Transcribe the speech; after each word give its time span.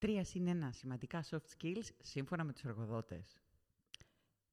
Τρία 0.00 0.24
συν 0.24 0.46
ένα 0.46 0.72
σημαντικά 0.72 1.24
soft 1.30 1.46
skills 1.58 1.88
σύμφωνα 2.02 2.44
με 2.44 2.52
τους 2.52 2.64
εργοδότες. 2.64 3.38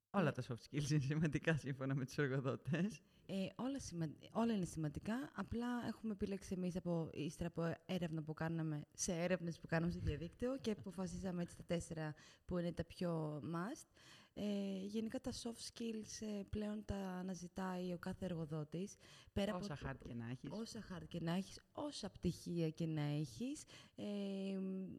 Όλα 0.09 0.31
τα 0.31 0.43
soft 0.47 0.54
skills 0.70 0.89
είναι 0.89 1.00
σημαντικά 1.00 1.57
σύμφωνα 1.57 1.96
με 1.96 2.05
τους 2.05 2.18
εργοδότες. 2.18 3.02
Ε, 3.29 3.48
όλα, 3.55 3.79
σημα... 3.79 4.10
όλα 4.32 4.54
είναι 4.54 4.66
σημαντικά. 4.66 5.32
Απλά 5.36 5.68
έχουμε 5.88 6.14
επιλέξει 6.14 6.54
εμείς 6.58 6.76
από, 6.76 7.10
ύστερα 7.14 7.50
από 7.50 7.73
έρευνα 7.86 8.21
που 8.23 8.34
κάναμε 8.34 8.82
σε 8.93 9.14
έρευνες 9.14 9.60
που 9.60 9.68
κάναμε 9.68 9.92
στο 9.92 10.02
διαδίκτυο 10.04 10.57
και 10.57 10.71
αποφασίσαμε 10.71 11.42
έτσι 11.42 11.57
τα 11.57 11.64
τέσσερα 11.64 12.14
που 12.46 12.57
είναι 12.57 12.71
τα 12.71 12.84
πιο 12.84 13.42
must. 13.54 13.88
Ε, 14.34 14.86
γενικά 14.86 15.21
τα 15.21 15.32
soft 15.32 15.71
skills 15.74 16.28
ε, 16.28 16.43
πλέον 16.50 16.86
τα 16.86 16.96
αναζητάει 16.96 17.93
ο 17.93 17.98
κάθε 17.98 18.25
εργοδότης. 18.25 18.96
Πέρα 19.34 19.55
όσα 19.55 19.73
από... 19.73 19.88
hard 19.89 20.07
και 20.07 20.14
να 20.14 20.30
έχεις. 20.30 20.52
Όσα 20.52 20.80
hard 20.80 21.07
και 21.07 21.20
να 21.21 21.32
έχεις, 21.32 21.62
όσα 21.71 22.09
πτυχία 22.09 22.70
και 22.70 22.86
να 22.86 23.02
έχεις. 23.02 23.64
Ε, 23.96 24.04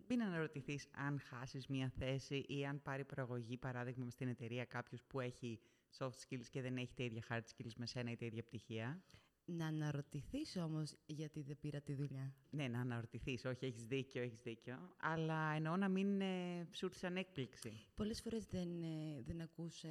Μην 0.09 0.23
αναρωτηθείς 0.23 0.89
αν 0.95 1.21
χάσεις 1.21 1.67
μία 1.67 1.93
θέση 1.99 2.45
ή 2.49 2.67
αν 2.67 2.83
πάρει 2.83 3.05
προαγωγή, 3.05 3.57
παράδειγμα, 3.57 4.11
στην 4.11 4.29
εταιρεία 4.29 4.65
κάποιος 4.65 5.03
που 5.03 5.21
έχει 5.21 5.61
soft 5.99 6.19
skills 6.29 6.47
και 6.51 6.63
δεν 6.63 6.77
έχει 6.77 6.95
τα 6.95 7.03
ίδια 7.03 7.23
hard 7.29 7.43
skills 7.57 7.73
με 7.77 7.87
σένα 7.87 8.11
ή 8.11 8.17
τα 8.17 8.27
ίδια 8.27 8.43
πτυχία; 8.43 9.03
Να 9.45 9.67
αναρωτηθείς 9.67 10.57
όμως 10.57 10.95
γιατί 11.07 11.43
δεν 11.43 11.59
πήρα 11.61 11.81
τη 11.81 11.95
δουλειά. 11.95 12.35
Ναι, 12.51 12.69
να 12.69 12.81
αναρωτηθείς. 12.81 13.45
Όχι, 13.45 13.65
έχεις 13.65 13.85
δίκιο, 13.85 14.23
έχεις 14.23 14.41
δίκιο. 14.41 14.79
Αλλά 15.01 15.53
εννοώ 15.53 15.77
να 15.77 15.89
μην 15.89 16.21
ε, 16.21 16.67
σου 16.73 16.89
σαν 16.93 17.17
έκπληξη. 17.17 17.73
Πολλές 17.95 18.21
φορές 18.21 18.47
δεν, 18.47 18.83
ε, 18.83 19.23
δεν 19.27 19.41
ακούς 19.41 19.85
ε, 19.85 19.91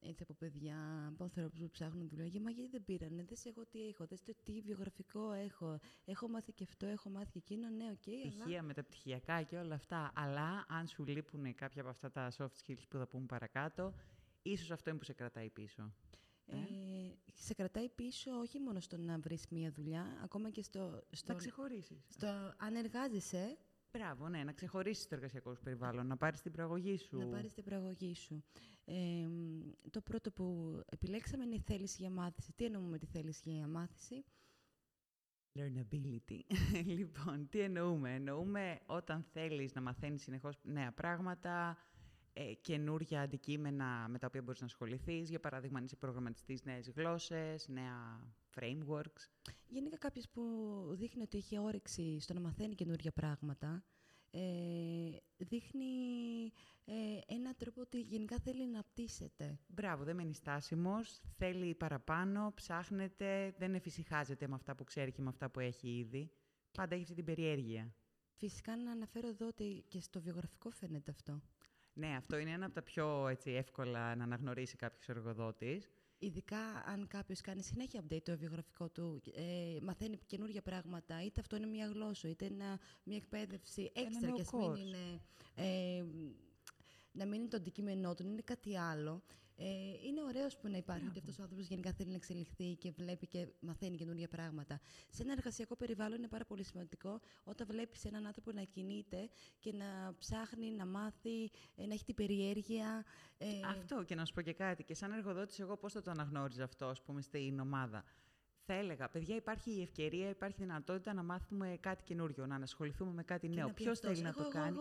έτσι 0.00 0.22
από 0.22 0.34
παιδιά, 0.34 1.06
από 1.08 1.24
ανθρώπους 1.24 1.60
που 1.60 1.70
ψάχνουν 1.70 2.08
δουλειά. 2.08 2.26
Για 2.26 2.40
μα 2.40 2.50
γιατί 2.50 2.70
δεν 2.70 2.84
πήρανε, 2.84 3.24
δεν 3.24 3.36
σε 3.36 3.48
εγώ 3.48 3.66
τι 3.66 3.86
έχω, 3.86 4.06
δεν 4.06 4.18
σε 4.18 4.36
τι 4.42 4.60
βιογραφικό 4.60 5.32
έχω. 5.32 5.80
Έχω 6.04 6.28
μάθει 6.28 6.52
και 6.52 6.64
αυτό, 6.64 6.86
έχω 6.86 7.10
μάθει 7.10 7.30
και 7.30 7.38
εκείνο. 7.38 7.68
Ναι, 7.68 7.90
OK. 7.90 7.96
Okay, 8.06 8.28
Πτυχία, 8.28 8.58
αλλά... 8.58 8.62
μεταπτυχιακά 8.62 9.42
και 9.42 9.56
όλα 9.56 9.74
αυτά. 9.74 10.12
Αλλά 10.14 10.64
αν 10.68 10.86
σου 10.86 11.04
λείπουν 11.04 11.54
κάποια 11.54 11.80
από 11.80 11.90
αυτά 11.90 12.10
τα 12.10 12.30
soft 12.36 12.54
skills 12.64 12.84
που 12.88 12.96
θα 12.96 13.06
πούμε 13.06 13.26
παρακάτω, 13.26 13.94
ίσως 14.42 14.70
αυτό 14.70 14.90
είναι 14.90 14.98
που 14.98 15.04
σε 15.04 15.12
κρατάει 15.12 15.50
πίσω. 15.50 15.94
Ε; 16.46 16.56
ε, 16.56 17.14
σε 17.34 17.54
κρατάει 17.54 17.88
πίσω 17.88 18.30
όχι 18.38 18.60
μόνο 18.60 18.80
στο 18.80 18.96
να 18.96 19.18
βρεις 19.18 19.46
μία 19.50 19.70
δουλειά, 19.70 20.20
ακόμα 20.22 20.50
και 20.50 20.62
στο... 20.62 21.02
στο 21.10 21.32
να 21.32 21.38
ξεχωρίσεις. 21.38 22.06
Στο 22.08 22.54
αν 22.56 22.74
εργάζεσαι. 22.74 23.58
Μπράβο, 23.92 24.28
ναι, 24.28 24.44
να 24.44 24.52
ξεχωρίσεις 24.52 25.06
το 25.08 25.14
εργασιακό 25.14 25.54
σου 25.54 25.62
περιβάλλον, 25.62 26.06
να 26.06 26.16
πάρεις 26.16 26.40
την 26.40 26.52
προαγωγή 26.52 26.98
σου. 26.98 27.18
Να 27.18 27.26
πάρεις 27.26 27.52
την 27.52 27.64
προαγωγή 27.64 28.14
σου. 28.14 28.44
Ε, 28.84 29.28
το 29.90 30.00
πρώτο 30.00 30.30
που 30.30 30.78
επιλέξαμε 30.86 31.44
είναι 31.44 31.54
η 31.54 31.62
θέληση 31.66 31.96
για 32.00 32.10
μάθηση. 32.10 32.52
Τι 32.52 32.64
εννοούμε 32.64 32.88
με 32.88 32.98
τη 32.98 33.06
θέληση 33.06 33.50
για 33.50 33.66
μάθηση; 33.66 34.24
Learnability. 35.58 36.40
λοιπόν, 36.98 37.48
τι 37.48 37.60
εννοούμε; 37.60 38.14
Εννοούμε 38.14 38.80
όταν 38.86 39.22
θέλεις 39.32 39.74
να 39.74 39.80
μαθαίνεις 39.80 40.22
συνεχώς 40.22 40.58
νέα 40.62 40.92
πράγματα, 40.92 41.76
ε, 42.32 42.52
καινούργια 42.60 43.20
αντικείμενα 43.20 44.06
με 44.08 44.18
τα 44.18 44.26
οποία 44.26 44.42
μπορείς 44.42 44.60
να 44.60 44.66
ασχοληθείς. 44.66 45.28
Για 45.28 45.40
παράδειγμα, 45.40 45.78
αν 45.78 45.84
είσαι 45.84 45.96
προγραμματιστής, 45.96 46.64
νέες 46.64 46.90
γλώσσες, 46.90 47.68
νέα 47.68 48.26
frameworks. 48.54 49.28
Γενικά 49.66 49.98
κάποιος 49.98 50.28
που 50.28 50.42
δείχνει 50.92 51.22
ότι 51.22 51.36
έχει 51.36 51.58
όρεξη 51.58 52.20
στο 52.20 52.34
να 52.34 52.40
μαθαίνει 52.40 52.74
καινούργια 52.74 53.12
πράγματα, 53.12 53.84
ε, 54.30 54.40
δείχνει 55.36 55.84
ε, 56.84 56.94
ένα 57.26 57.54
τρόπο 57.54 57.80
ότι 57.80 58.00
γενικά 58.00 58.38
θέλει 58.38 58.66
να 58.66 58.82
πτήσεται. 58.82 59.58
Μπράβο, 59.66 60.04
δεν 60.04 60.16
μένεις 60.16 60.36
στάσιμος, 60.36 61.20
θέλει 61.36 61.74
παραπάνω, 61.74 62.52
ψάχνεται, 62.54 63.54
δεν 63.58 63.74
εφησυχάζεται 63.74 64.48
με 64.48 64.54
αυτά 64.54 64.74
που 64.74 64.84
ξέρει 64.84 65.12
και 65.12 65.22
με 65.22 65.28
αυτά 65.28 65.50
που 65.50 65.60
έχει 65.60 65.88
ήδη. 65.88 66.32
Πάντα 66.72 66.94
έχει 66.94 67.02
αυτή 67.02 67.14
την 67.14 67.24
περιέργεια. 67.24 67.94
Φυσικά 68.34 68.76
να 68.76 68.90
αναφέρω 68.90 69.28
εδώ 69.28 69.46
ότι 69.46 69.84
και 69.88 70.00
στο 70.00 70.20
βιογραφικό 70.20 70.70
φαίνεται 70.70 71.10
αυτό. 71.10 71.42
Ναι, 71.92 72.16
αυτό 72.16 72.38
είναι 72.38 72.50
ένα 72.50 72.64
από 72.64 72.74
τα 72.74 72.82
πιο 72.82 73.28
έτσι, 73.28 73.50
εύκολα 73.50 74.14
να 74.14 74.24
αναγνωρίσει 74.24 74.76
κάποιος 74.76 75.08
εργοδότης. 75.08 75.90
Ειδικά 76.18 76.84
αν 76.86 77.06
κάποιος 77.06 77.40
κάνει 77.40 77.62
συνέχεια 77.62 78.02
update 78.02 78.22
το 78.22 78.36
βιογραφικό 78.36 78.88
του, 78.88 79.22
ε, 79.34 79.78
μαθαίνει 79.82 80.18
καινούργια 80.26 80.62
πράγματα, 80.62 81.24
είτε 81.24 81.40
αυτό 81.40 81.56
είναι 81.56 81.66
μια 81.66 81.86
γλώσσα, 81.86 82.28
είτε 82.28 82.44
είναι 82.44 82.78
μια 83.02 83.16
εκπαίδευση 83.16 83.92
έξτρα 83.94 84.30
και 84.30 84.44
μην 84.56 84.74
είναι. 84.74 85.20
Ε, 85.54 86.04
να 87.12 87.26
μην 87.26 87.40
είναι 87.40 87.48
το 87.48 87.56
αντικείμενό 87.56 88.14
του, 88.14 88.22
είναι 88.22 88.42
κάτι 88.44 88.76
άλλο. 88.78 89.22
Ε, 89.62 89.66
είναι 90.06 90.22
ωραίος 90.22 90.56
που 90.56 90.68
να 90.68 90.76
υπάρχει 90.76 91.06
ότι 91.06 91.18
αυτός 91.18 91.38
ο 91.38 91.42
άνθρωπος 91.42 91.66
γενικά 91.66 91.92
θέλει 91.92 92.08
να 92.08 92.14
εξελιχθεί 92.14 92.74
και 92.74 92.90
βλέπει 92.90 93.26
και 93.26 93.48
μαθαίνει 93.60 93.96
καινούργια 93.96 94.28
πράγματα. 94.28 94.80
Σε 95.10 95.22
ένα 95.22 95.32
εργασιακό 95.32 95.76
περιβάλλον 95.76 96.18
είναι 96.18 96.28
πάρα 96.28 96.44
πολύ 96.44 96.64
σημαντικό 96.64 97.20
όταν 97.44 97.66
βλέπεις 97.66 98.04
έναν 98.04 98.26
άνθρωπο 98.26 98.52
να 98.52 98.62
κινείται 98.62 99.28
και 99.58 99.72
να 99.72 100.14
ψάχνει 100.18 100.70
να 100.70 100.86
μάθει, 100.86 101.50
ε, 101.76 101.86
να 101.86 101.92
έχει 101.92 102.04
την 102.04 102.14
περιέργεια. 102.14 103.04
Ε... 103.38 103.46
Αυτό 103.66 104.02
και 104.02 104.14
να 104.14 104.24
σου 104.24 104.32
πω 104.32 104.40
και 104.40 104.52
κάτι. 104.52 104.84
Και 104.84 104.94
σαν 104.94 105.12
εργοδότης, 105.12 105.58
εγώ 105.58 105.76
πώς 105.76 105.92
θα 105.92 106.02
το 106.02 106.10
αναγνώριζα 106.10 106.64
αυτό, 106.64 106.86
ας 106.86 107.02
πούμε, 107.02 107.22
στην 107.22 107.60
ομάδα. 107.60 108.04
Θα 108.64 108.72
έλεγα, 108.74 109.08
παιδιά, 109.08 109.34
υπάρχει 109.36 109.70
η 109.70 109.82
ευκαιρία, 109.82 110.28
υπάρχει 110.28 110.62
η 110.62 110.64
δυνατότητα 110.64 111.12
να 111.14 111.22
μάθουμε 111.22 111.76
κάτι 111.80 112.02
καινούριο, 112.02 112.46
να 112.46 112.56
ασχοληθούμε 112.56 113.12
με 113.12 113.22
κάτι 113.22 113.48
νέο. 113.48 113.70
Ποιος 113.70 113.98
θέλει 113.98 114.20
να 114.20 114.32
το 114.32 114.48
κάνει; 114.48 114.78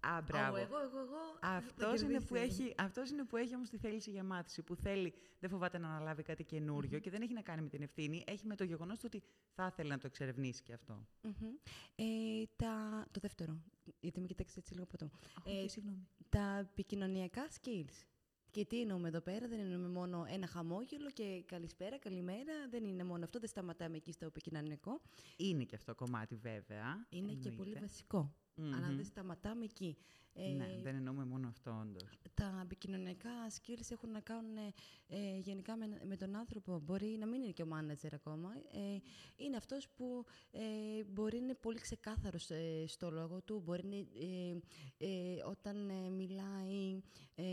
Α, 0.00 0.22
μπράβο. 0.22 0.56
εγώ, 0.56 0.80
εγώ, 0.80 0.98
εγώ. 0.98 1.38
Αυτός 1.40 2.00
είναι, 2.00 2.20
που 2.20 2.34
έχει, 2.34 2.74
αυτός 2.78 3.10
είναι 3.10 3.24
που 3.24 3.36
έχει 3.36 3.54
όμως 3.54 3.68
τη 3.68 3.76
θέληση 3.76 4.10
για 4.10 4.24
μάθηση, 4.24 4.62
που 4.62 4.74
θέλει, 4.74 5.14
δεν 5.40 5.50
φοβάται 5.50 5.78
να 5.78 5.88
αναλάβει 5.88 6.22
κάτι 6.22 6.44
καινούριο 6.44 6.98
και 6.98 7.10
δεν 7.10 7.22
έχει 7.22 7.32
να 7.32 7.42
κάνει 7.42 7.62
με 7.62 7.68
την 7.68 7.82
ευθύνη, 7.82 8.24
έχει 8.26 8.46
με 8.46 8.56
το 8.56 8.64
γεγονός 8.64 9.04
ότι 9.04 9.22
θα 9.54 9.66
ήθελε 9.66 9.88
να 9.88 9.98
το 9.98 10.06
εξερευνήσει 10.06 10.62
και 10.62 10.72
αυτό. 10.72 11.06
Ε, 11.94 12.04
τα, 12.56 13.06
το 13.10 13.20
δεύτερο, 13.20 13.62
γιατί 14.00 14.20
με 14.20 14.26
κοιτάξετε 14.26 14.60
έτσι 14.60 14.72
λίγο 14.72 14.84
από 14.84 14.96
το. 14.96 15.10
Ε, 15.50 15.68
συγγνώμη. 15.68 16.08
Τα 16.28 16.58
επικοινωνιακά 16.58 17.48
skills. 17.60 18.04
Και 18.50 18.64
τι 18.64 18.80
εννοούμε 18.80 19.08
εδώ 19.08 19.20
πέρα, 19.20 19.48
δεν 19.48 19.58
εννοούμε 19.58 19.88
μόνο 19.88 20.26
ένα 20.28 20.46
χαμόγελο 20.46 21.10
και 21.10 21.42
καλησπέρα, 21.46 21.98
καλημέρα. 21.98 22.52
Δεν 22.70 22.84
είναι 22.84 23.04
μόνο 23.04 23.24
αυτό, 23.24 23.38
δεν 23.38 23.48
σταματάμε 23.48 23.96
εκεί 23.96 24.12
στο 24.12 24.24
επικοινωνιακό. 24.26 25.00
Είναι 25.36 25.64
και 25.64 25.74
αυτό 25.74 25.94
κομμάτι 25.94 26.36
βέβαια. 26.36 27.06
Είναι 27.08 27.32
και 27.32 27.50
πολύ 27.50 27.74
βασικό 27.80 28.34
mm 28.60 28.74
αλλά 28.76 28.94
δεν 28.96 29.04
σταματάμε 29.04 29.64
εκεί. 29.64 29.96
Ναι, 30.34 30.64
ε, 30.64 30.80
δεν 30.82 30.94
εννοούμε 30.94 31.24
μόνο 31.24 31.48
αυτό, 31.48 31.78
όντως. 31.80 32.18
Τα 32.34 32.60
επικοινωνιακά 32.62 33.30
skills 33.48 33.90
έχουν 33.90 34.10
να 34.10 34.20
κάνουν 34.20 34.56
ε, 35.06 35.38
γενικά 35.38 35.76
με, 35.76 36.00
με, 36.04 36.16
τον 36.16 36.36
άνθρωπο. 36.36 36.78
Μπορεί 36.78 37.16
να 37.18 37.26
μην 37.26 37.42
είναι 37.42 37.52
και 37.52 37.62
ο 37.62 37.68
manager 37.72 38.08
ακόμα. 38.12 38.52
Ε, 38.72 38.98
είναι 39.36 39.56
αυτός 39.56 39.88
που 39.88 40.24
ε, 40.50 40.60
μπορεί 41.04 41.38
να 41.38 41.44
είναι 41.44 41.54
πολύ 41.54 41.78
ξεκάθαρος 41.80 42.50
ε, 42.50 42.84
στο 42.86 43.10
λόγο 43.10 43.42
του. 43.42 43.62
Μπορεί 43.64 44.08
όταν 45.48 45.76
μιλάει 46.14 47.00
να 47.36 47.44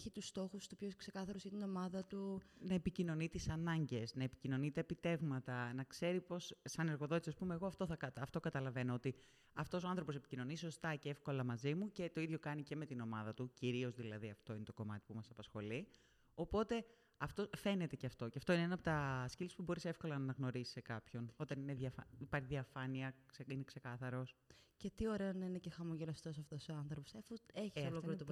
έχει 0.00 0.10
τους 0.10 0.26
στόχους 0.26 0.66
του, 0.66 0.76
πιο 0.76 0.90
ξεκάθαρος 0.96 1.42
για 1.42 1.50
την 1.50 1.62
ομάδα 1.62 2.04
του. 2.04 2.40
Να 2.58 2.74
επικοινωνεί 2.74 3.28
τις 3.28 3.48
ανάγκες, 3.48 4.14
να 4.14 4.24
επικοινωνεί 4.24 4.70
τα 4.70 4.80
επιτεύγματα, 4.80 5.72
να 5.72 5.84
ξέρει 5.84 6.20
πώς, 6.20 6.56
σαν 6.64 6.88
εργοδότης, 6.88 7.28
ας 7.28 7.34
πούμε, 7.34 7.54
εγώ 7.54 7.66
αυτό, 7.66 7.86
θα, 7.86 7.96
αυτό 8.20 8.40
καταλαβαίνω, 8.40 8.94
ότι 8.94 9.14
αυτός 9.52 9.84
ο 9.84 9.88
άνθρωπος 9.88 10.14
επικοινωνεί 10.14 10.56
σωστά 10.56 10.94
και 10.94 11.08
εύκολα 11.08 11.44
μαζί 11.44 11.74
μου 11.74 11.92
και 11.92 12.10
το 12.10 12.20
ίδιο 12.20 12.38
κάνει 12.38 12.62
και 12.62 12.76
με 12.76 12.86
την 12.86 13.00
ομάδα 13.00 13.34
του, 13.34 13.50
κυρίως 13.54 13.96
δηλαδή 13.96 14.30
αυτό 14.30 14.54
είναι 14.54 14.64
το 14.64 14.72
κομμάτι 14.72 15.04
που 15.06 15.14
μας 15.14 15.30
απασχολεί. 15.30 15.88
Οπότε 16.34 16.84
αυτό 17.20 17.48
φαίνεται 17.56 17.96
και 17.96 18.06
αυτό. 18.06 18.28
Και 18.28 18.38
αυτό 18.38 18.52
είναι 18.52 18.62
ένα 18.62 18.74
από 18.74 18.82
τα 18.82 19.28
skills 19.36 19.54
που 19.56 19.62
μπορείς 19.62 19.84
εύκολα 19.84 20.16
να 20.16 20.22
αναγνωρίσεις 20.22 20.72
σε 20.72 20.80
κάποιον. 20.80 21.32
Όταν 21.36 21.60
είναι 21.60 21.74
διαφα... 21.74 22.06
υπάρχει 22.18 22.46
διαφάνεια, 22.46 23.14
είναι 23.46 23.64
ξεκάθαρος. 23.64 24.36
Και 24.76 24.90
τι 24.90 25.08
ωραίο 25.08 25.32
να 25.32 25.44
είναι 25.44 25.58
και 25.58 25.70
χαμογελαστός 25.70 26.38
αυτός 26.38 26.68
ο 26.68 26.74
άνθρωπος. 26.74 27.14
Αφού 27.14 27.36
έχεις 27.52 27.84
ε, 27.84 27.86
ολόκληρο 27.86 28.16
το 28.16 28.26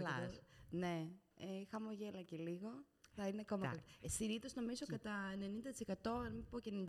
Ναι, 0.71 1.11
ε, 1.35 1.65
χαμογέλα 1.71 2.23
και 2.23 2.37
λίγο. 2.37 2.85
Θα 3.15 3.29
είναι 3.29 3.41
ακόμα 3.41 3.75
ε, 4.01 4.09
Συνήθως 4.09 4.55
νομίζω 4.55 4.87
κατά 4.87 5.35
90%, 5.87 5.95
αν 6.05 6.35
μην 6.35 6.45
πω 6.51 6.61
και 6.61 6.85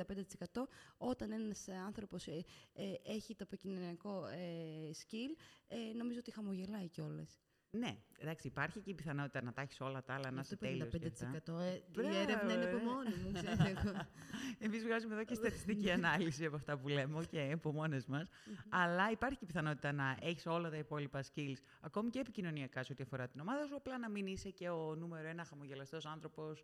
95%, 0.53 0.61
όταν 0.97 1.31
ένας 1.31 1.67
άνθρωπος 1.67 2.27
ε, 2.27 2.45
ε, 2.73 2.93
έχει 3.03 3.35
το 3.35 3.43
επικοινωνιακό 3.47 4.27
ε, 4.27 4.91
skill, 4.91 5.41
ε, 5.67 5.93
νομίζω 5.93 6.19
ότι 6.19 6.31
χαμογελάει 6.31 6.87
κιόλας. 6.87 7.39
Ναι, 7.71 7.97
εντάξει, 8.17 8.47
υπάρχει 8.47 8.79
και 8.79 8.89
η 8.89 8.93
πιθανότητα 8.93 9.43
να 9.43 9.53
τα 9.53 9.61
έχεις 9.61 9.81
όλα 9.81 10.03
τα 10.03 10.13
άλλα, 10.13 10.31
να 10.31 10.41
είσαι 10.41 10.55
τέλειος. 10.55 10.89
55%. 10.93 11.59
Ε, 11.59 11.73
η 12.01 12.15
έρευνα 12.15 12.53
είναι 12.53 12.65
από 12.65 12.77
μόνη 12.77 13.15
μου, 13.23 13.31
ξέρω. 13.31 14.07
Εμείς 14.65 14.83
βγάζουμε 14.83 15.13
εδώ 15.13 15.23
και 15.23 15.33
στατιστική 15.33 15.91
ανάλυση 15.91 16.45
από 16.45 16.55
αυτά 16.55 16.77
που 16.77 16.87
λέμε, 16.87 17.25
και 17.25 17.51
από 17.53 17.71
μόνες 17.71 18.05
μας. 18.05 18.29
Αλλά 18.69 19.11
υπάρχει 19.11 19.37
και 19.37 19.43
η 19.43 19.47
πιθανότητα 19.47 19.91
να 19.91 20.17
έχεις 20.21 20.45
όλα 20.45 20.69
τα 20.69 20.77
υπόλοιπα 20.77 21.23
skills, 21.23 21.57
ακόμη 21.81 22.09
και 22.09 22.19
επικοινωνιακά 22.19 22.83
σε 22.83 22.91
ό,τι 22.91 23.03
αφορά 23.03 23.27
την 23.27 23.39
ομάδα 23.39 23.65
σου, 23.65 23.75
απλά 23.75 23.97
να 23.97 24.09
μην 24.09 24.27
είσαι 24.27 24.49
και 24.49 24.69
ο 24.69 24.95
νούμερο 24.95 25.27
ένα 25.27 25.43
χαμογελαστός 25.43 26.05
άνθρωπος 26.05 26.63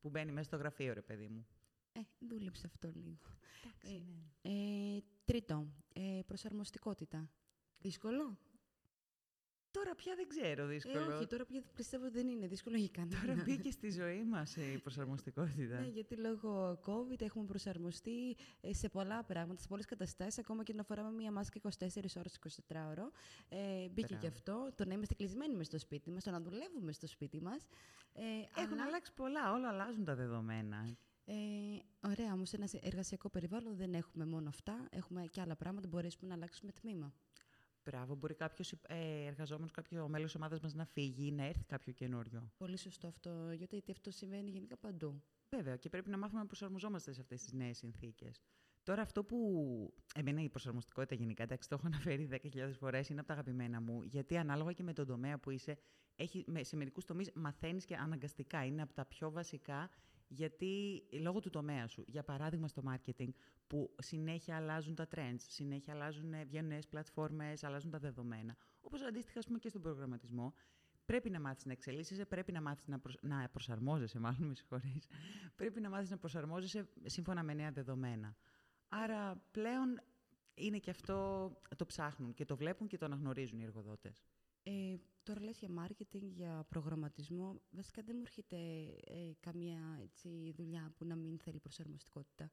που 0.00 0.10
μπαίνει 0.10 0.32
μέσα 0.32 0.46
στο 0.46 0.56
γραφείο, 0.56 0.92
ρε 0.92 1.02
παιδί 1.02 1.28
μου. 1.28 1.46
Ε, 1.92 2.00
δούλεψε 2.28 2.66
αυτό 2.66 2.90
λίγο. 2.94 3.18
Εντάξει, 3.64 4.04
ναι. 4.42 4.50
ε, 4.96 5.02
τρίτο, 5.24 5.66
ε, 5.92 6.20
προσαρμοστικότητα. 6.26 7.30
Δύσκολο. 7.78 8.38
Τώρα 9.76 9.94
πια 9.94 10.14
δεν 10.16 10.28
ξέρω 10.28 10.66
δύσκολο. 10.66 11.10
Ε, 11.10 11.14
όχι, 11.14 11.26
τώρα 11.26 11.44
πια 11.44 11.62
πιστεύω 11.74 12.04
ότι 12.04 12.14
δεν 12.14 12.28
είναι 12.28 12.46
δύσκολο 12.46 12.76
για 12.76 12.88
κανένα. 12.92 13.20
Τώρα 13.20 13.42
μπήκε 13.44 13.70
στη 13.78 13.90
ζωή 13.90 14.24
μας 14.24 14.56
η 14.56 14.78
προσαρμοστικότητα. 14.82 15.80
ναι, 15.80 15.86
γιατί 15.86 16.16
λόγω 16.16 16.78
COVID 16.86 17.20
έχουμε 17.22 17.44
προσαρμοστεί 17.44 18.36
ε, 18.60 18.72
σε 18.72 18.88
πολλά 18.88 19.24
πράγματα, 19.24 19.60
σε 19.60 19.68
πολλές 19.68 19.84
καταστάσεις, 19.84 20.38
ακόμα 20.38 20.62
και 20.62 20.72
να 20.72 20.82
φοράμε 20.82 21.10
μία 21.10 21.32
μάσκα 21.32 21.60
24 21.62 21.70
ώρες, 22.16 22.38
24 22.68 22.76
ώρο. 22.90 23.10
Ε, 23.48 23.88
μπήκε 23.88 24.06
Μπράβο. 24.06 24.22
και 24.22 24.26
αυτό. 24.26 24.72
Το 24.74 24.84
να 24.84 24.94
είμαστε 24.94 25.14
κλεισμένοι 25.14 25.54
μες 25.54 25.66
στο 25.66 25.78
σπίτι 25.78 26.10
μας, 26.10 26.24
το 26.24 26.30
να 26.30 26.40
δουλεύουμε 26.40 26.92
στο 26.92 27.06
σπίτι 27.06 27.40
μας. 27.42 27.66
Ε, 28.12 28.22
Έχουν 28.60 28.72
αλλά... 28.72 28.84
αλλάξει 28.84 29.12
πολλά. 29.12 29.52
Όλα 29.52 29.68
αλλάζουν 29.68 30.04
τα 30.04 30.14
δεδομένα. 30.14 30.96
Ε, 31.24 31.34
ωραία, 32.08 32.32
όμως 32.32 32.48
σε 32.48 32.56
ένα 32.56 32.68
εργασιακό 32.80 33.28
περιβάλλον 33.28 33.76
δεν 33.76 33.94
έχουμε 33.94 34.26
μόνο 34.26 34.48
αυτά. 34.48 34.88
Έχουμε 34.90 35.26
και 35.30 35.40
άλλα 35.40 35.56
πράγματα. 35.56 35.88
Μπορέσουμε 35.88 36.28
να 36.28 36.34
αλλάξουμε 36.34 36.72
τμήμα. 36.72 37.12
Μπράβο, 37.84 38.14
μπορεί 38.14 38.34
κάποιος 38.34 38.72
ε, 38.72 39.26
εργαζόμενος, 39.26 39.70
κάποιο 39.70 40.08
μέλος 40.08 40.34
ομάδας 40.34 40.60
μας 40.60 40.74
να 40.74 40.84
φύγει 40.84 41.26
ή 41.26 41.32
να 41.32 41.44
έρθει 41.44 41.64
κάποιο 41.64 41.92
καινούριο. 41.92 42.50
Πολύ 42.56 42.78
σωστό 42.78 43.06
αυτό, 43.06 43.50
γιατί 43.52 43.82
αυτό 43.90 44.10
συμβαίνει 44.10 44.50
γενικά 44.50 44.76
παντού. 44.76 45.22
Βέβαια, 45.50 45.76
και 45.76 45.88
πρέπει 45.88 46.10
να 46.10 46.18
μάθουμε 46.18 46.40
να 46.40 46.46
προσαρμοζόμαστε 46.46 47.12
σε 47.12 47.20
αυτές 47.20 47.42
τις 47.42 47.52
νέες 47.52 47.76
συνθήκες. 47.76 48.40
Τώρα, 48.82 49.02
αυτό 49.02 49.24
που. 49.24 49.38
Εμένα 50.14 50.42
η 50.42 50.48
προσαρμοστικότητα 50.48 51.14
γενικά, 51.14 51.42
εντάξει, 51.42 51.68
το 51.68 51.74
έχω 51.74 51.86
αναφέρει 51.86 52.28
10.000 52.30 52.70
φορές, 52.78 53.08
είναι 53.08 53.18
από 53.18 53.28
τα 53.28 53.34
αγαπημένα 53.34 53.80
μου. 53.80 54.02
Γιατί 54.02 54.36
ανάλογα 54.36 54.72
και 54.72 54.82
με 54.82 54.92
τον 54.92 55.06
τομέα 55.06 55.38
που 55.38 55.50
είσαι, 55.50 55.78
έχει, 56.16 56.44
σε 56.60 56.76
μερικούς 56.76 57.04
τομείς 57.04 57.30
μαθαίνεις 57.34 57.84
και 57.84 57.96
αναγκαστικά. 57.96 58.64
Είναι 58.64 58.82
από 58.82 58.94
τα 58.94 59.04
πιο 59.04 59.30
βασικά 59.30 59.90
γιατί 60.28 61.02
λόγω 61.12 61.40
του 61.40 61.50
τομέα 61.50 61.86
σου, 61.86 62.04
για 62.06 62.22
παράδειγμα 62.24 62.68
στο 62.68 62.82
marketing, 62.86 63.28
που 63.66 63.94
συνέχεια 63.98 64.56
αλλάζουν 64.56 64.94
τα 64.94 65.08
trends, 65.14 65.38
συνέχεια 65.38 65.94
αλλάζουν, 65.94 66.32
ε, 66.32 66.44
βγαίνουν 66.44 66.68
νέες 66.68 66.88
πλατφόρμες, 66.88 67.64
αλλάζουν 67.64 67.90
τα 67.90 67.98
δεδομένα. 67.98 68.56
Όπως 68.80 69.02
αντίστοιχα 69.02 69.40
πούμε, 69.46 69.58
και 69.58 69.68
στον 69.68 69.82
προγραμματισμό, 69.82 70.54
πρέπει 71.04 71.30
να 71.30 71.40
μάθεις 71.40 71.64
να 71.64 71.72
εξελίσσεσαι, 71.72 72.24
πρέπει 72.24 72.52
να 72.52 72.62
μάθεις 72.62 72.86
να, 72.86 73.00
να 73.20 73.48
προσαρμόζεσαι, 73.48 74.18
μάλλον 74.18 74.46
με 74.48 74.54
συγχωρείς, 74.54 75.06
πρέπει 75.56 75.80
να 75.80 75.90
μάθεις 75.90 76.10
να 76.10 76.18
προσαρμόζεσαι 76.18 76.88
σύμφωνα 77.04 77.42
με 77.42 77.54
νέα 77.54 77.70
δεδομένα. 77.70 78.36
Άρα 78.88 79.42
πλέον 79.50 80.00
είναι 80.54 80.78
και 80.78 80.90
αυτό 80.90 81.50
το 81.76 81.86
ψάχνουν 81.86 82.34
και 82.34 82.44
το 82.44 82.56
βλέπουν 82.56 82.86
και 82.86 82.96
το 82.96 83.04
αναγνωρίζουν 83.04 83.58
οι 83.58 83.62
εργοδότες. 83.62 84.24
Ε, 84.66 84.96
τώρα 85.22 85.40
λες 85.40 85.58
για 85.58 85.68
marketing, 85.78 86.22
για 86.22 86.66
προγραμματισμό. 86.68 87.60
Βασικά 87.70 88.02
δεν 88.02 88.14
μου 88.16 88.22
έρχεται 88.26 88.56
ε, 89.04 89.32
καμία 89.40 89.98
έτσι, 90.02 90.52
δουλειά 90.56 90.92
που 90.96 91.04
να 91.04 91.16
μην 91.16 91.38
θέλει 91.38 91.58
προσαρμοστικότητα. 91.58 92.52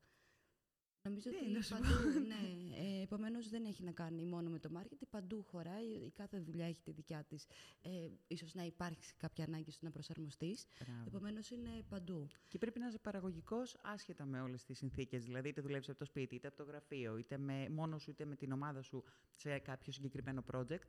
Νομίζω 1.03 1.29
ναι, 1.29 1.57
ότι 1.57 1.67
παντού, 1.69 2.19
ναι, 2.27 2.75
ε, 2.75 3.01
επομένως 3.01 3.49
δεν 3.49 3.65
έχει 3.65 3.83
να 3.83 3.91
κάνει 3.91 4.25
μόνο 4.25 4.49
με 4.49 4.59
το 4.59 4.69
marketing, 4.77 5.07
παντού 5.09 5.43
χωράει, 5.43 5.85
η 5.85 6.11
κάθε 6.11 6.39
δουλειά 6.39 6.65
έχει 6.65 6.81
τη 6.81 6.91
δικιά 6.91 7.23
της. 7.23 7.45
Ε, 7.81 8.09
ίσως 8.27 8.53
να 8.53 8.63
υπάρχει 8.63 9.13
κάποια 9.17 9.43
ανάγκη 9.45 9.71
στο 9.71 9.85
να 9.85 9.91
προσαρμοστείς, 9.91 10.65
επομένως 11.07 11.49
είναι 11.49 11.83
παντού. 11.89 12.27
Και 12.47 12.57
πρέπει 12.57 12.79
να 12.79 12.87
είσαι 12.87 12.99
παραγωγικός 12.99 13.77
άσχετα 13.81 14.25
με 14.25 14.41
όλες 14.41 14.63
τις 14.63 14.77
συνθήκες, 14.77 15.23
δηλαδή 15.23 15.49
είτε 15.49 15.61
δουλεύεις 15.61 15.89
από 15.89 15.97
το 15.97 16.05
σπίτι, 16.05 16.35
είτε 16.35 16.47
από 16.47 16.57
το 16.57 16.63
γραφείο, 16.63 17.17
είτε 17.17 17.37
με, 17.37 17.69
μόνος 17.69 18.01
σου, 18.01 18.09
είτε 18.09 18.25
με 18.25 18.35
την 18.35 18.51
ομάδα 18.51 18.81
σου 18.81 19.03
σε 19.35 19.59
κάποιο 19.59 19.91
συγκεκριμένο 19.91 20.43
project 20.51 20.87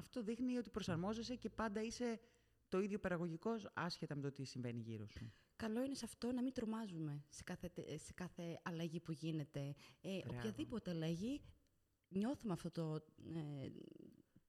αυτό 0.00 0.22
δείχνει 0.22 0.56
ότι 0.56 0.70
προσαρμόζεσαι 0.70 1.34
και 1.34 1.50
πάντα 1.50 1.82
είσαι 1.82 2.20
το 2.68 2.80
ίδιο 2.80 2.98
παραγωγικό, 2.98 3.50
άσχετα 3.74 4.14
με 4.14 4.22
το 4.22 4.32
τι 4.32 4.44
συμβαίνει 4.44 4.80
γύρω 4.80 5.06
σου. 5.06 5.32
Καλό 5.56 5.82
είναι 5.82 5.94
σε 5.94 6.04
αυτό 6.04 6.32
να 6.32 6.42
μην 6.42 6.52
τρομάζουμε 6.52 7.24
σε 7.28 7.42
κάθε, 7.42 7.70
σε 7.96 8.12
κάθε 8.14 8.60
αλλαγή 8.62 9.00
που 9.00 9.12
γίνεται. 9.12 9.74
Ε, 10.00 10.18
οποιαδήποτε 10.28 10.90
αλλαγή, 10.90 11.40
νιώθουμε 12.08 12.52
αυτό 12.52 12.70
το... 12.70 12.94
Ε, 13.34 13.68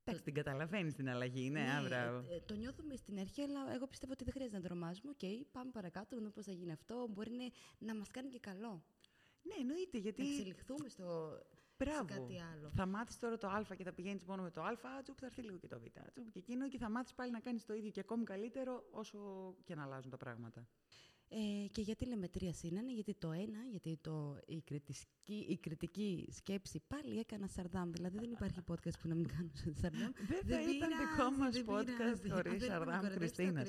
Εντάξει, 0.03 0.23
την 0.23 0.33
καταλαβαίνεις 0.33 0.93
την 0.93 1.09
αλλαγή, 1.09 1.49
ναι, 1.49 1.61
ναι 1.89 1.95
ε, 2.35 2.39
το 2.45 2.55
νιώθουμε 2.55 2.95
στην 2.95 3.19
αρχή, 3.19 3.41
αλλά 3.41 3.73
εγώ 3.73 3.87
πιστεύω 3.87 4.11
ότι 4.11 4.23
δεν 4.23 4.33
χρειάζεται 4.33 4.57
να 4.57 4.63
τρομάζουμε. 4.63 5.09
OK, 5.09 5.19
okay, 5.21 5.45
πάμε 5.51 5.71
παρακάτω, 5.71 6.07
να 6.15 6.17
δούμε 6.17 6.29
πώς 6.29 6.45
θα 6.45 6.51
γίνει 6.51 6.71
αυτό. 6.71 7.07
Μπορεί 7.09 7.51
να 7.77 7.95
μας 7.95 8.11
κάνει 8.11 8.29
και 8.29 8.39
καλό. 8.39 8.83
Ναι, 9.41 9.53
εννοείται. 9.59 9.97
Γιατί... 9.97 10.21
Να 10.21 10.29
εξελιχθούμε 10.29 10.89
στο, 10.89 11.39
Μπράβο. 11.85 12.05
κάτι 12.05 12.41
άλλο. 12.53 12.69
Θα 12.69 12.85
μάθεις 12.85 13.17
τώρα 13.17 13.37
το 13.37 13.47
Α 13.47 13.65
και 13.77 13.83
θα 13.83 13.93
πηγαίνεις 13.93 14.25
μόνο 14.25 14.41
με 14.41 14.51
το 14.51 14.61
Α, 14.61 14.77
τσουπ, 15.01 15.17
θα 15.19 15.25
έρθει 15.25 15.41
λίγο 15.41 15.57
και 15.57 15.67
το 15.67 15.79
Β. 15.79 15.83
Τσουπ 16.11 16.29
και 16.31 16.39
εκείνο 16.39 16.67
και 16.67 16.77
θα 16.77 16.89
μάθεις 16.89 17.13
πάλι 17.13 17.31
να 17.31 17.39
κάνεις 17.39 17.65
το 17.65 17.73
ίδιο 17.73 17.89
και 17.89 17.99
ακόμη 17.99 18.23
καλύτερο 18.23 18.87
όσο 18.91 19.19
και 19.63 19.75
να 19.75 19.83
αλλάζουν 19.83 20.11
τα 20.11 20.17
πράγματα. 20.17 20.67
Ε, 21.33 21.67
και 21.67 21.81
γιατί 21.81 22.05
λέμε 22.05 22.27
τρία 22.27 22.53
συν 22.53 22.89
γιατί 22.89 23.13
το 23.13 23.31
ένα, 23.31 23.59
γιατί 23.71 23.97
το, 24.01 24.39
η, 24.45 24.61
κριτική, 24.61 25.45
η 25.47 25.57
κριτική 25.57 26.27
σκέψη 26.31 26.81
πάλι 26.87 27.19
έκανα 27.19 27.47
Σαρδάμ. 27.47 27.91
Δηλαδή 27.91 28.17
δεν 28.19 28.31
υπάρχει 28.31 28.59
podcast 28.67 28.99
που 29.01 29.07
να 29.07 29.15
μην 29.15 29.27
κάνω 29.27 29.51
Σαρδάμ. 29.81 30.11
Δεν 30.27 30.45
θα 30.45 30.61
ήταν 30.61 30.89
δικό 30.89 31.31
μας 31.31 31.63
podcast 31.65 32.29
χωρίς 32.29 32.63
Σαρδάμ, 32.65 33.07
Κριστίνα. 33.07 33.65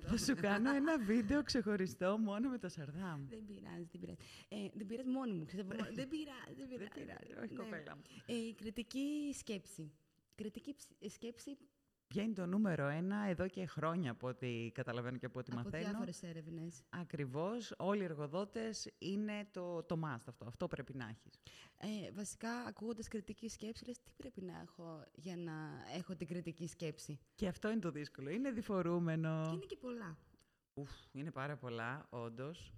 Θα 0.00 0.16
σου 0.18 0.34
κάνω 0.34 0.70
ένα 0.74 0.98
βίντεο 0.98 1.42
ξεχωριστό 1.42 2.18
μόνο 2.18 2.48
με 2.48 2.58
το 2.58 2.68
Σαρδάμ. 2.68 3.26
Δεν 3.28 3.44
πειράζει, 3.44 3.88
δεν 3.90 4.00
πειράζει. 4.00 4.18
Ε, 4.48 4.68
δεν 4.74 4.86
πειράζει 4.86 5.08
μόνη 5.08 5.32
μου. 5.32 5.44
δεν 5.44 5.66
πειράζει, 5.66 5.94
δεν 5.94 6.08
πειράζει. 6.08 7.32
όχι 7.42 7.54
ναι. 7.54 7.62
κοπέλα 7.62 7.96
μου. 7.96 8.02
Ε, 8.26 8.34
η 8.34 8.54
κριτική 8.54 9.34
σκέψη. 9.38 9.92
Κριτική 10.34 10.74
σκέψη 11.08 11.56
Ποια 11.56 11.85
είναι 12.22 12.32
το 12.32 12.46
νούμερο 12.46 12.86
ένα 12.86 13.16
εδώ 13.28 13.48
και 13.48 13.66
χρόνια 13.66 14.10
από 14.10 14.28
ό,τι 14.28 14.70
καταλαβαίνω 14.74 15.16
και 15.16 15.26
από 15.26 15.38
ό,τι 15.38 15.54
μαθαίνω. 15.54 15.76
Από 15.76 15.88
διάφορες 15.88 16.22
έρευνες. 16.22 16.82
Ακριβώς. 16.88 17.74
Όλοι 17.78 18.00
οι 18.00 18.04
εργοδότες 18.04 18.90
είναι 18.98 19.48
το, 19.50 19.82
το 19.82 20.00
must 20.04 20.24
αυτό. 20.26 20.44
Αυτό 20.46 20.66
πρέπει 20.66 20.94
να 20.94 21.08
έχεις. 21.08 21.38
Ε, 21.78 22.12
βασικά, 22.12 22.50
ακούγοντας 22.50 23.08
κριτική 23.08 23.48
σκέψη, 23.48 23.86
λες 23.86 23.98
τι 24.02 24.10
πρέπει 24.16 24.42
να 24.42 24.60
έχω 24.60 25.04
για 25.14 25.36
να 25.36 25.52
έχω 25.96 26.16
την 26.16 26.26
κριτική 26.26 26.66
σκέψη; 26.66 27.20
Και 27.34 27.48
αυτό 27.48 27.70
είναι 27.70 27.80
το 27.80 27.90
δύσκολο. 27.90 28.30
Είναι 28.30 28.50
διφορούμενο. 28.50 29.42
Και 29.44 29.54
είναι 29.54 29.64
και 29.64 29.76
πολλά. 29.76 30.18
Ουφ, 30.74 30.90
είναι 31.12 31.30
πάρα 31.30 31.56
πολλά, 31.56 32.06
όντως. 32.10 32.72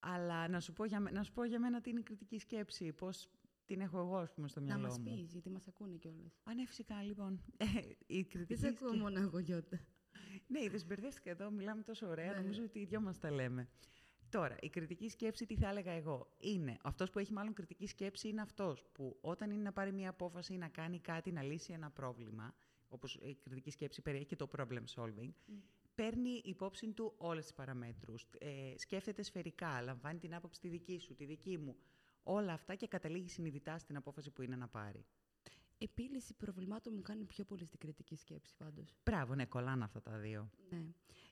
Αλλά 0.00 0.48
να 0.48 0.60
σου, 0.60 0.72
πω 0.72 0.84
για, 0.84 0.98
να 0.98 1.22
σου 1.22 1.32
πω 1.32 1.44
για 1.44 1.58
μένα 1.60 1.80
τι 1.80 1.90
είναι 1.90 2.00
η 2.00 2.02
κριτική 2.02 2.38
σκέψη. 2.38 2.92
Πώς 2.92 3.28
την 3.70 3.80
έχω 3.80 3.98
εγώ, 3.98 4.16
ας 4.16 4.32
πούμε, 4.32 4.48
στο 4.48 4.60
μυαλό 4.60 4.80
μου. 4.80 4.86
Να 4.86 5.10
μας 5.10 5.18
πεις, 5.18 5.32
γιατί 5.32 5.50
μας 5.50 5.68
ακούνε 5.68 5.96
κιόλας. 5.96 6.40
Α, 6.44 6.54
ναι, 6.54 6.66
φυσικά, 6.66 7.02
λοιπόν. 7.02 7.40
Ε, 7.56 7.64
η 8.06 8.24
κριτική 8.24 8.60
Δεν 8.60 8.74
σε 8.74 8.84
ακούω 8.84 8.96
μόνο 8.98 9.20
εγώ, 9.20 9.38
Γιώτα. 9.38 9.80
ναι, 10.46 10.62
είδες, 10.62 10.86
μπερδεύτηκα 10.86 11.30
εδώ, 11.30 11.50
μιλάμε 11.50 11.82
τόσο 11.82 12.08
ωραία, 12.08 12.32
ναι. 12.32 12.40
νομίζω 12.40 12.62
ότι 12.62 12.78
οι 12.78 12.84
δυο 12.84 13.00
μας 13.00 13.18
τα 13.18 13.30
λέμε. 13.30 13.68
Τώρα, 14.28 14.56
η 14.60 14.68
κριτική 14.68 15.08
σκέψη, 15.08 15.46
τι 15.46 15.56
θα 15.56 15.68
έλεγα 15.68 15.92
εγώ, 15.92 16.34
είναι 16.38 16.76
αυτός 16.82 17.10
που 17.10 17.18
έχει 17.18 17.32
μάλλον 17.32 17.52
κριτική 17.52 17.86
σκέψη 17.86 18.28
είναι 18.28 18.40
αυτός 18.40 18.84
που 18.92 19.18
όταν 19.20 19.50
είναι 19.50 19.62
να 19.62 19.72
πάρει 19.72 19.92
μια 19.92 20.10
απόφαση 20.10 20.54
ή 20.54 20.58
να 20.58 20.68
κάνει 20.68 21.00
κάτι, 21.00 21.32
να 21.32 21.42
λύσει 21.42 21.72
ένα 21.72 21.90
πρόβλημα, 21.90 22.54
όπως 22.88 23.14
η 23.14 23.34
κριτική 23.34 23.70
σκέψη 23.70 24.02
περιέχει 24.02 24.26
και 24.26 24.36
το 24.36 24.48
problem 24.56 24.84
solving, 24.94 25.30
παίρνει 25.94 26.40
υπόψη 26.44 26.92
του 26.92 27.14
όλες 27.16 27.44
τις 27.44 27.54
παραμέτρους. 27.54 28.28
Ε, 28.38 28.74
σκέφτεται 28.76 29.22
σφαιρικά, 29.22 29.82
λαμβάνει 29.82 30.18
την 30.18 30.34
άποψη 30.34 30.60
τη 30.60 30.68
δική 30.68 30.98
σου, 30.98 31.14
τη 31.14 31.24
δική 31.24 31.58
μου 31.58 31.76
όλα 32.22 32.52
αυτά 32.52 32.74
και 32.74 32.86
καταλήγει 32.86 33.28
συνειδητά 33.28 33.78
στην 33.78 33.96
απόφαση 33.96 34.30
που 34.30 34.42
είναι 34.42 34.56
να 34.56 34.68
πάρει. 34.68 35.04
Επίλυση 35.82 36.34
προβλημάτων 36.34 36.92
μου 36.94 37.02
κάνει 37.02 37.24
πιο 37.24 37.44
πολύ 37.44 37.64
στην 37.64 37.78
κριτική 37.78 38.16
σκέψη, 38.16 38.54
πάντως. 38.56 38.94
Μπράβο, 39.04 39.34
ναι, 39.34 39.44
κολλάνε 39.44 39.84
αυτά 39.84 40.02
τα 40.02 40.18
δύο. 40.18 40.50
Ναι. 40.70 40.82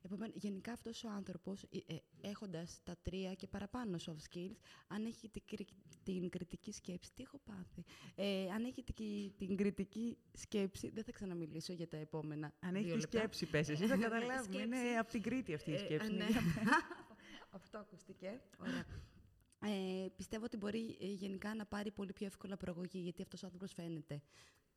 Επομένω, 0.03 0.33
γενικά 0.37 0.73
αυτός 0.73 1.05
ο 1.05 1.09
άνθρωπος, 1.11 1.63
ε, 1.63 1.95
ε 1.95 1.99
έχοντας 2.21 2.81
τα 2.85 2.97
τρία 3.03 3.35
και 3.35 3.47
παραπάνω 3.47 3.97
soft 4.07 4.37
skills, 4.37 4.57
αν 4.87 5.05
έχει 5.05 5.29
την, 5.29 5.43
την 6.03 6.29
κριτική 6.29 6.73
σκέψη. 6.73 7.11
Τι 7.15 7.23
έχω 7.23 7.41
πάθει; 7.45 7.85
Ε, 8.15 8.51
αν 8.51 8.65
έχει 8.65 8.83
την, 8.83 8.95
την 9.37 9.57
κριτική 9.57 10.19
σκέψη. 10.33 10.91
Δεν 10.91 11.05
θα 11.05 11.13
ξαναμιλήσω 11.13 11.73
για 11.73 11.89
τα 11.89 11.97
επόμενα. 11.97 12.53
Αν 12.61 12.75
έχεις 12.75 12.93
τη 12.93 13.01
σκέψη, 13.01 13.47
πες 13.47 13.69
εσύ, 13.69 13.87
θα 13.87 13.99
καταλάβουμε. 14.07 14.63
είναι 14.63 14.79
από 14.99 15.11
την 15.11 15.23
Κρήτη 15.23 15.55
αυτή 15.55 15.71
η 15.71 15.75
ε, 15.75 15.79
σκέψη. 15.79 16.13
ναι. 16.13 16.27
αυτό 17.59 17.79
ακούστηκε. 17.79 18.41
Ωραία. 18.59 18.85
Ε, 19.61 20.07
πιστεύω 20.17 20.45
ότι 20.45 20.57
μπορεί 20.57 20.97
ε, 21.01 21.07
γενικά 21.07 21.55
να 21.55 21.67
πάρει 21.67 21.91
πολύ 21.91 22.13
πιο 22.13 22.27
εύκολα 22.27 22.57
προαγωγή, 22.57 22.99
γιατί 22.99 23.23
αυτός 23.23 23.43
ο 23.43 23.47
άνθρωπος 23.47 23.73
φαίνεται. 23.73 24.23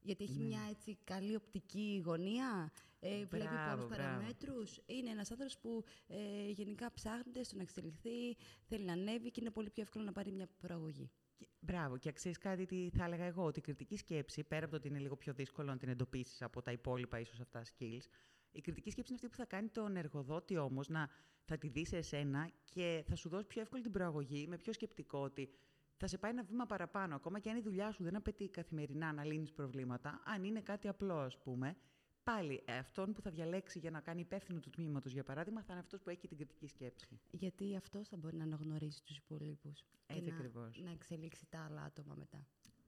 Γιατί 0.04 0.24
έχει 0.24 0.38
ναι. 0.38 0.46
μια 0.46 0.62
έτσι 0.70 0.98
καλή 1.04 1.36
οπτική 1.36 2.02
γωνία, 2.06 2.72
ε, 3.00 3.26
βλέπει 3.26 3.56
πολλούς 3.70 3.86
παραμέτρους. 3.86 4.80
Είναι 4.86 5.10
ένας 5.10 5.32
άνθρωπος 5.32 5.58
που 5.58 5.84
ε, 6.08 6.50
γενικά 6.50 6.92
ψάχνεται 6.92 7.44
στο 7.44 7.56
να 7.56 7.62
εξελιχθεί, 7.62 8.38
θέλει 8.64 8.84
να 8.84 8.94
ανέβει 8.94 9.32
και 9.32 9.42
είναι 9.42 9.52
πολύ 9.52 9.70
πιο 9.70 9.84
εύκολο 9.84 10.04
να 10.04 10.12
πάρει 10.12 10.32
μια 10.32 10.48
προαγωγή. 10.58 11.12
Μπράβο. 11.60 11.98
Και 11.98 12.10
αξίζει 12.10 12.38
κάτι 12.38 12.66
τι 12.66 12.90
θα 12.90 13.04
έλεγα 13.04 13.24
εγώ, 13.24 13.44
ότι 13.44 13.60
η 13.60 13.62
κριτική 13.62 13.98
σκέψη, 13.98 14.44
πέρα 14.44 14.62
από 14.62 14.72
το 14.72 14.78
ότι 14.78 14.88
είναι 14.88 15.00
λίγο 15.00 15.16
πιο 15.16 15.34
δύσκολο 15.34 15.72
να 15.72 15.78
την 15.78 15.90
εντοπίσεις 15.90 16.42
από 16.42 16.62
τα 16.62 16.72
υπόλοιπα 16.72 17.20
ίσως 17.20 17.40
αυτά 17.40 17.64
skills, 17.64 18.06
η 18.52 18.62
κριτική 18.62 18.90
σκέψη 18.90 19.14
είναι 19.14 19.20
αυτή 19.24 19.28
που 19.28 19.36
θα 19.36 19.56
κάνει 19.56 19.68
τον 19.68 19.96
εργοδότη 19.96 20.58
όμως 20.58 20.88
να 20.88 21.10
θα 21.46 21.58
τη 21.58 21.68
δεις 21.68 21.88
σε 21.88 21.98
εσένα 21.98 22.50
και 22.64 23.04
θα 23.08 23.16
σου 23.16 23.30
δώσει 23.30 23.48
πιο 23.48 23.62
εύκολη 23.62 23.82
την 23.82 23.92
προαγωγή 23.92 24.48
με 24.48 24.58
πιο 24.58 24.74
σκεπτικό 24.74 25.20
ότι 25.20 25.50
θα 25.98 26.08
σε 26.08 26.18
πάει 26.18 26.32
ένα 26.32 26.44
βήμα 26.44 26.66
παραπάνω. 26.66 27.16
Ακόμα 27.16 27.40
και 27.40 27.50
αν 27.50 27.58
η 27.58 27.62
δουλειά 27.62 27.92
σου 27.92 28.04
δεν 28.04 28.16
απαιτεί 28.16 28.50
καθημερινά 28.50 29.14
να 29.14 29.24
λύνεις 29.24 29.52
προβλήματα, 29.52 30.22
αν 30.26 30.44
είναι 30.44 30.62
κάτι 30.62 30.88
απλό, 30.88 31.18
ας 31.18 31.38
πούμε, 31.38 31.76
πάλι 32.24 32.64
ε, 32.66 32.78
αυτόν 32.78 33.14
που 33.14 33.22
θα 33.22 33.30
διαλέξει 33.30 33.80
για 33.80 33.92
να 33.92 34.00
κάνει 34.00 34.22
υπεύθυνο 34.22 34.60
του 34.60 34.70
τμήματος, 34.70 35.12
για 35.12 35.24
παράδειγμα, 35.24 35.62
θα 35.62 35.74
είναι 35.74 35.82
αυτός 35.82 36.02
που 36.02 36.10
έχει 36.10 36.28
την 36.28 36.38
κριτική 36.38 36.68
σκέψη. 36.68 37.20
Γιατί 37.32 37.76
αυτός 37.76 38.08
θα 38.08 38.18
μπορεί 38.18 38.36
να 38.36 38.44
αναγνωρίσει 38.44 39.04
τους 39.04 39.18
υπολείπους. 39.18 39.86
Έτσι 40.06 40.30
ακριβώς. 40.30 40.82
Να 40.84 40.92
εξελίξει 40.92 41.46
τα 41.50 41.60
άλλα 41.66 41.82
άτομα 41.82 42.16
μετά. 42.18 42.46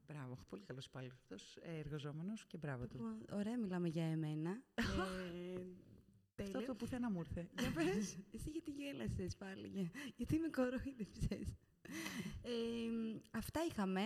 Μπράβο, 0.08 0.38
πολύ 0.50 0.64
καλός 0.64 0.86
υπάλληλος 0.86 1.16
αυτός. 1.16 1.58
Ε, 1.62 1.78
Εργαζόμενος 1.78 2.46
και 2.46 2.58
μπράβο 2.58 2.88
του. 2.88 2.96
Λοιπόν, 2.96 3.26
ωραία, 3.40 3.58
μιλάμε 3.58 3.88
για 3.88 4.06
εμένα. 4.06 4.52
ε, 4.76 5.62
αυτό 6.44 6.66
το 6.66 6.76
πουθενά 6.76 7.10
μου 7.12 7.20
ήρθε. 7.20 7.50
Για 7.60 7.72
πες, 7.76 8.18
εσύ 8.34 8.50
γιατί 8.50 8.72
γέλασες 8.72 9.36
πάλι, 9.36 9.92
γιατί 10.16 10.40
με 10.40 10.48
κοροϊδεύσες. 10.48 11.58
Ε, 12.42 12.52
αυτά 13.32 13.60
είχαμε 13.70 14.02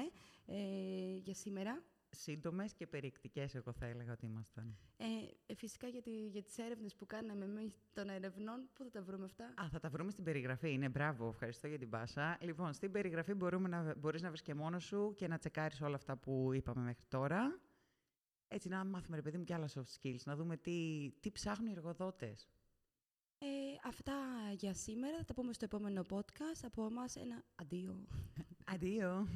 ε, 0.46 1.16
για 1.24 1.34
σήμερα 1.34 1.84
σύντομες 2.10 2.74
και 2.74 2.88
περιεκτικές, 2.88 3.56
εγώ 3.56 3.72
θα 3.72 3.86
έλεγα 3.86 4.12
ότι 4.12 4.26
ήμασταν. 4.26 4.78
Ε, 4.98 5.06
ε 5.46 5.56
φυσικά 5.56 5.88
για, 5.88 6.02
τη, 6.02 6.28
για 6.28 6.44
τις 6.44 6.58
έρευνες 6.58 6.96
που 6.96 7.06
κάναμε 7.06 7.46
εμεί 7.46 7.74
των 7.94 8.10
ερευνών, 8.10 8.70
πού 8.74 8.84
θα 8.84 8.90
τα 8.90 9.02
βρούμε 9.02 9.26
αυτά; 9.26 9.46
Α, 9.46 9.70
θα 9.72 9.80
τα 9.80 9.90
βρούμε 9.90 10.12
στην 10.12 10.24
περιγραφή. 10.24 10.74
Είναι 10.74 10.90
μπράβο, 10.90 11.28
ευχαριστώ 11.28 11.68
για 11.68 11.78
την 11.78 11.90
πάσα. 11.90 12.38
Λοιπόν, 12.42 12.74
στην 12.74 12.92
περιγραφή 12.92 13.34
μπορούμε 13.34 13.70
να, 13.70 13.96
μπορείς 13.98 14.22
να 14.22 14.28
βρεις 14.28 14.42
και 14.42 14.54
μόνος 14.54 14.84
σου 14.84 15.14
και 15.16 15.28
να 15.28 15.38
τσεκάρεις 15.38 15.82
όλα 15.82 15.96
αυτά 15.96 16.18
που 16.18 16.54
είπαμε 16.54 16.82
μέχρι 16.82 17.06
τώρα. 17.08 17.60
Έτσι, 18.48 18.70
να 18.70 18.86
μάθουμε, 18.86 19.16
ρε 19.16 19.22
παιδί 19.22 19.38
μου, 19.38 19.44
και 19.44 19.54
άλλα 19.54 19.70
soft 19.74 20.02
skills, 20.02 20.22
να 20.26 20.36
δούμε 20.36 20.58
τι, 20.58 21.10
τι 21.20 21.32
ψάχνουν 21.32 21.68
οι 21.68 21.72
εργοδότες. 21.72 22.48
Ε, 23.40 23.48
αυτά 23.84 24.14
για 24.58 24.74
σήμερα. 24.74 25.18
Θα 25.18 25.26
τα 25.26 25.34
πούμε 25.34 25.54
στο 25.54 25.66
επόμενο 25.66 26.06
podcast. 26.10 26.62
Από 26.62 26.86
εμάς 26.86 27.16
ένα 27.16 27.44
αντίο. 27.56 28.08
Αντίο. 28.66 29.28